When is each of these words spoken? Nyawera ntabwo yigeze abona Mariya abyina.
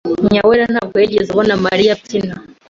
Nyawera 0.33 0.65
ntabwo 0.73 0.95
yigeze 1.01 1.29
abona 1.31 1.55
Mariya 1.65 1.91
abyina. 1.95 2.35